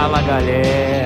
[0.00, 0.99] Fala galera!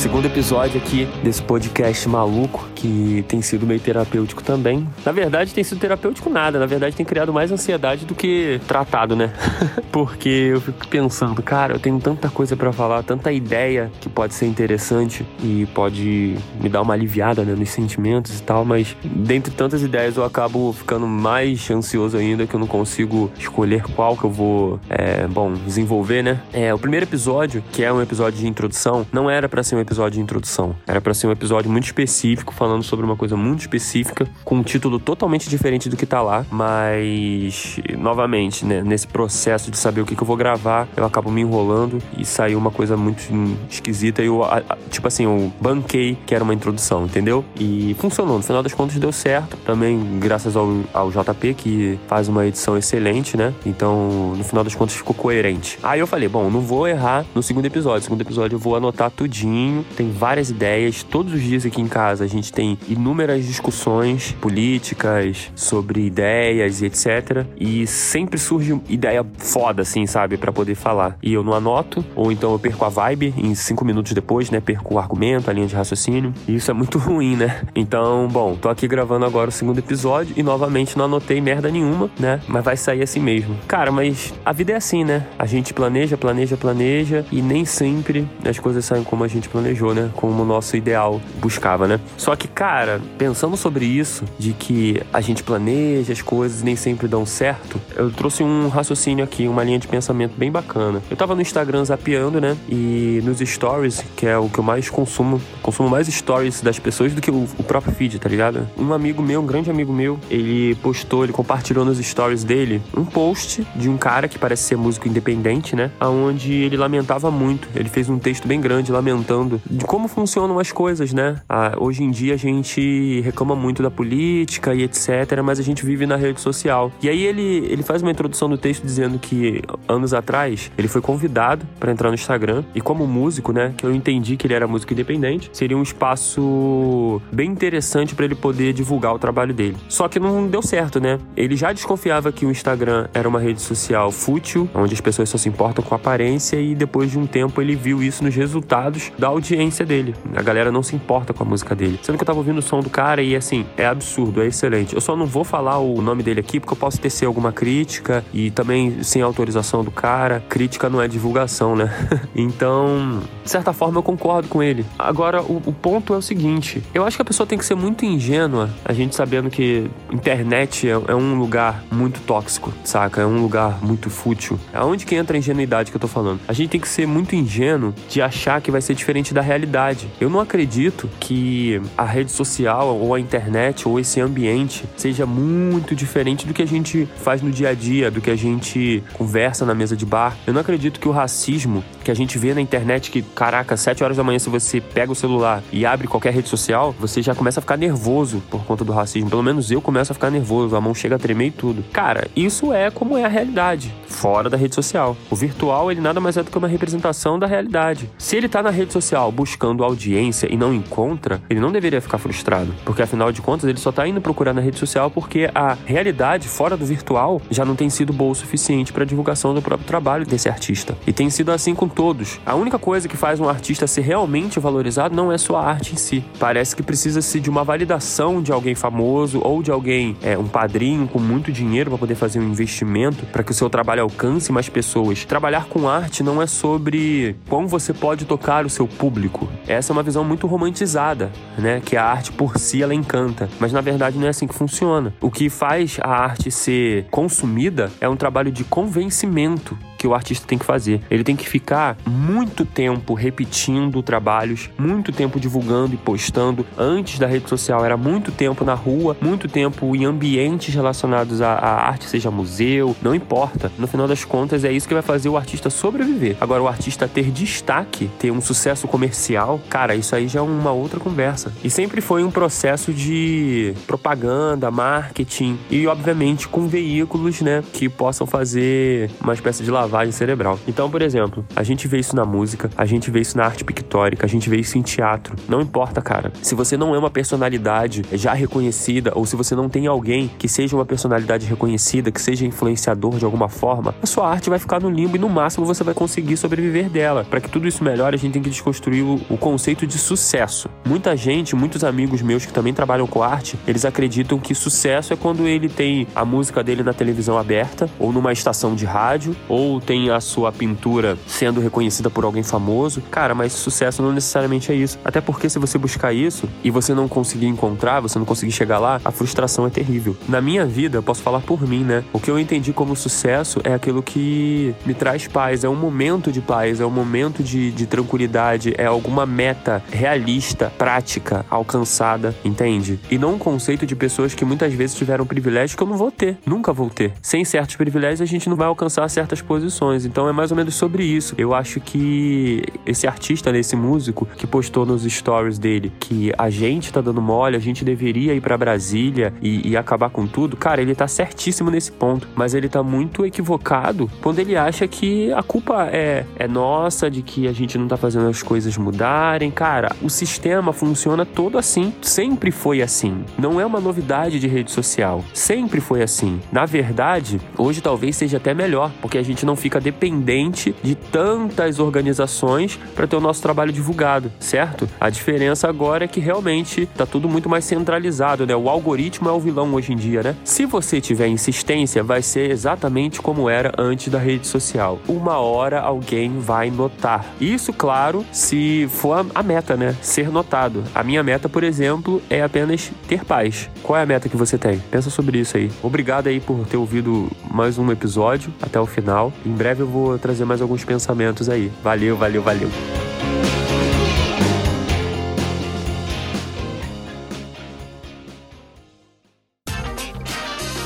[0.00, 4.88] Segundo episódio aqui desse podcast maluco, que tem sido meio terapêutico também.
[5.04, 9.14] Na verdade, tem sido terapêutico nada, na verdade, tem criado mais ansiedade do que tratado,
[9.14, 9.30] né?
[9.92, 14.32] Porque eu fico pensando, cara, eu tenho tanta coisa para falar, tanta ideia que pode
[14.32, 19.52] ser interessante e pode me dar uma aliviada né, nos sentimentos e tal, mas dentre
[19.52, 24.24] tantas ideias eu acabo ficando mais ansioso ainda, que eu não consigo escolher qual que
[24.24, 26.40] eu vou, é, bom, desenvolver, né?
[26.54, 29.89] É, o primeiro episódio, que é um episódio de introdução, não era para ser um
[29.90, 30.76] episódio de introdução.
[30.86, 34.62] Era para ser um episódio muito específico, falando sobre uma coisa muito específica, com um
[34.62, 36.46] título totalmente diferente do que tá lá.
[36.50, 41.30] Mas, novamente, né, nesse processo de saber o que, que eu vou gravar, eu acabo
[41.30, 43.22] me enrolando e saiu uma coisa muito
[43.68, 44.22] esquisita.
[44.22, 44.42] E eu,
[44.90, 47.44] tipo assim, eu banquei que era uma introdução, entendeu?
[47.58, 48.36] E funcionou.
[48.36, 49.56] No final das contas, deu certo.
[49.58, 53.52] Também, graças ao, ao JP, que faz uma edição excelente, né?
[53.66, 55.78] Então, no final das contas, ficou coerente.
[55.82, 57.98] Aí eu falei, bom, não vou errar no segundo episódio.
[57.98, 61.02] No segundo episódio eu vou anotar tudinho tem várias ideias.
[61.02, 66.86] Todos os dias aqui em casa a gente tem inúmeras discussões políticas sobre ideias e
[66.86, 67.46] etc.
[67.58, 71.16] E sempre surge ideia foda, assim, sabe, para poder falar.
[71.22, 74.60] E eu não anoto, ou então eu perco a vibe em cinco minutos depois, né?
[74.60, 76.32] Perco o argumento, a linha de raciocínio.
[76.46, 77.62] E isso é muito ruim, né?
[77.74, 82.10] Então, bom, tô aqui gravando agora o segundo episódio e novamente não anotei merda nenhuma,
[82.18, 82.40] né?
[82.46, 83.56] Mas vai sair assim mesmo.
[83.66, 85.26] Cara, mas a vida é assim, né?
[85.38, 89.69] A gente planeja, planeja, planeja e nem sempre as coisas saem como a gente planejou
[89.70, 90.10] planejou, né?
[90.14, 92.00] Como o nosso ideal buscava, né?
[92.16, 97.06] Só que, cara, pensando sobre isso, de que a gente planeja as coisas nem sempre
[97.06, 101.02] dão certo, eu trouxe um raciocínio aqui, uma linha de pensamento bem bacana.
[101.10, 102.56] Eu tava no Instagram zapeando, né?
[102.68, 107.12] E nos stories, que é o que eu mais consumo, consumo mais stories das pessoas
[107.14, 108.68] do que o, o próprio feed, tá ligado?
[108.76, 113.04] Um amigo meu, um grande amigo meu, ele postou, ele compartilhou nos stories dele um
[113.04, 115.90] post de um cara que parece ser músico independente, né?
[116.00, 117.68] Aonde ele lamentava muito.
[117.74, 121.40] Ele fez um texto bem grande lamentando de como funcionam as coisas, né?
[121.48, 125.84] Ah, hoje em dia a gente reclama muito da política e etc, mas a gente
[125.84, 126.92] vive na rede social.
[127.02, 131.00] E aí ele, ele faz uma introdução do texto dizendo que anos atrás ele foi
[131.00, 134.66] convidado para entrar no Instagram e como músico, né, que eu entendi que ele era
[134.66, 139.76] músico independente, seria um espaço bem interessante para ele poder divulgar o trabalho dele.
[139.88, 141.18] Só que não deu certo, né?
[141.36, 145.38] Ele já desconfiava que o Instagram era uma rede social fútil, onde as pessoas só
[145.38, 149.28] se importam com aparência e depois de um tempo ele viu isso nos resultados da
[149.28, 150.14] audiência audiência dele.
[150.34, 151.98] A galera não se importa com a música dele.
[152.02, 154.94] Sendo que eu tava ouvindo o som do cara e assim, é absurdo, é excelente.
[154.94, 158.24] Eu só não vou falar o nome dele aqui porque eu posso tecer alguma crítica
[158.32, 160.42] e também sem autorização do cara.
[160.48, 161.90] Crítica não é divulgação, né?
[162.34, 164.84] então, de certa forma, eu concordo com ele.
[164.98, 167.74] Agora, o, o ponto é o seguinte: eu acho que a pessoa tem que ser
[167.74, 173.22] muito ingênua, a gente sabendo que internet é, é um lugar muito tóxico, saca?
[173.22, 174.58] É um lugar muito fútil.
[174.72, 176.40] Aonde que entra a ingenuidade que eu tô falando?
[176.46, 179.42] A gente tem que ser muito ingênuo de achar que vai ser diferente da da
[179.42, 180.06] realidade.
[180.20, 185.96] Eu não acredito que a rede social ou a internet ou esse ambiente seja muito
[185.96, 189.64] diferente do que a gente faz no dia a dia, do que a gente conversa
[189.64, 190.36] na mesa de bar.
[190.46, 194.02] Eu não acredito que o racismo que a gente vê na internet que, caraca, 7
[194.02, 197.36] horas da manhã, se você pega o celular e abre qualquer rede social, você já
[197.36, 199.30] começa a ficar nervoso por conta do racismo.
[199.30, 201.84] Pelo menos eu começo a ficar nervoso, a mão chega a tremer e tudo.
[201.92, 205.16] Cara, isso é como é a realidade, fora da rede social.
[205.30, 208.10] O virtual, ele nada mais é do que uma representação da realidade.
[208.18, 212.18] Se ele tá na rede social buscando audiência e não encontra, ele não deveria ficar
[212.18, 215.76] frustrado, porque afinal de contas ele só tá indo procurar na rede social porque a
[215.86, 219.86] realidade fora do virtual já não tem sido boa o suficiente para divulgação do próprio
[219.86, 220.98] trabalho desse artista.
[221.06, 222.40] E tem sido assim com todos.
[222.46, 225.96] A única coisa que faz um artista ser realmente valorizado não é sua arte em
[225.98, 226.24] si.
[226.38, 231.06] Parece que precisa-se de uma validação de alguém famoso ou de alguém, é, um padrinho
[231.06, 234.66] com muito dinheiro para poder fazer um investimento para que o seu trabalho alcance mais
[234.66, 235.26] pessoas.
[235.26, 239.46] Trabalhar com arte não é sobre como você pode tocar o seu público.
[239.68, 241.82] Essa é uma visão muito romantizada, né?
[241.84, 245.12] Que a arte por si ela encanta, mas na verdade não é assim que funciona.
[245.20, 250.46] O que faz a arte ser consumida é um trabalho de convencimento que o artista
[250.46, 251.02] tem que fazer.
[251.10, 256.64] Ele tem que ficar muito tempo repetindo trabalhos, muito tempo divulgando e postando.
[256.78, 261.52] Antes da rede social era muito tempo na rua, muito tempo em ambientes relacionados à,
[261.52, 263.70] à arte, seja museu, não importa.
[263.78, 266.34] No final das contas é isso que vai fazer o artista sobreviver.
[266.40, 270.72] Agora o artista ter destaque, ter um sucesso comercial, cara, isso aí já é uma
[270.72, 271.52] outra conversa.
[271.62, 278.26] E sempre foi um processo de propaganda, marketing e obviamente com veículos, né, que possam
[278.26, 280.58] fazer uma espécie de lavagem lavagem cerebral.
[280.66, 283.64] Então, por exemplo, a gente vê isso na música, a gente vê isso na arte
[283.64, 285.34] pictórica, a gente vê isso em teatro.
[285.48, 286.32] Não importa, cara.
[286.40, 290.48] Se você não é uma personalidade já reconhecida ou se você não tem alguém que
[290.48, 294.80] seja uma personalidade reconhecida, que seja influenciador de alguma forma, a sua arte vai ficar
[294.80, 297.26] no limbo e no máximo você vai conseguir sobreviver dela.
[297.28, 300.68] Para que tudo isso melhore, a gente tem que desconstruir o, o conceito de sucesso.
[300.86, 305.16] Muita gente, muitos amigos meus que também trabalham com arte, eles acreditam que sucesso é
[305.16, 309.79] quando ele tem a música dele na televisão aberta ou numa estação de rádio ou
[309.80, 313.02] tem a sua pintura sendo reconhecida por alguém famoso.
[313.10, 314.98] Cara, mas sucesso não necessariamente é isso.
[315.04, 318.78] Até porque se você buscar isso e você não conseguir encontrar, você não conseguir chegar
[318.78, 320.16] lá, a frustração é terrível.
[320.28, 322.04] Na minha vida, eu posso falar por mim, né?
[322.12, 326.30] O que eu entendi como sucesso é aquilo que me traz paz, é um momento
[326.30, 333.00] de paz, é um momento de, de tranquilidade, é alguma meta realista, prática, alcançada, entende?
[333.10, 336.10] E não um conceito de pessoas que muitas vezes tiveram privilégio que eu não vou
[336.10, 337.12] ter, nunca vou ter.
[337.22, 339.69] Sem certos privilégios, a gente não vai alcançar certas posições.
[340.06, 341.34] Então é mais ou menos sobre isso.
[341.38, 346.50] Eu acho que esse artista, né, esse músico, que postou nos stories dele que a
[346.50, 350.56] gente tá dando mole, a gente deveria ir para Brasília e, e acabar com tudo,
[350.56, 352.28] cara, ele tá certíssimo nesse ponto.
[352.34, 357.22] Mas ele tá muito equivocado quando ele acha que a culpa é, é nossa, de
[357.22, 359.50] que a gente não tá fazendo as coisas mudarem.
[359.50, 361.92] Cara, o sistema funciona todo assim.
[362.02, 363.24] Sempre foi assim.
[363.38, 365.24] Não é uma novidade de rede social.
[365.34, 366.40] Sempre foi assim.
[366.52, 371.78] Na verdade, hoje talvez seja até melhor, porque a gente não fica dependente de tantas
[371.78, 374.88] organizações para ter o nosso trabalho divulgado, certo?
[374.98, 378.56] A diferença agora é que realmente tá tudo muito mais centralizado, né?
[378.56, 380.36] O algoritmo é o vilão hoje em dia, né?
[380.44, 384.98] Se você tiver insistência, vai ser exatamente como era antes da rede social.
[385.06, 387.24] Uma hora alguém vai notar.
[387.40, 389.94] Isso, claro, se for a meta, né?
[390.00, 390.82] Ser notado.
[390.94, 393.68] A minha meta, por exemplo, é apenas ter paz.
[393.82, 394.78] Qual é a meta que você tem?
[394.90, 395.70] Pensa sobre isso aí.
[395.82, 399.32] Obrigado aí por ter ouvido mais um episódio até o final.
[399.50, 401.72] Em breve eu vou trazer mais alguns pensamentos aí.
[401.82, 402.70] Valeu, valeu, valeu.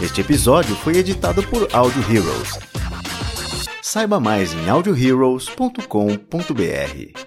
[0.03, 2.59] Este episódio foi editado por Audio Heroes.
[3.83, 7.24] Saiba mais em audioheroes.com.br.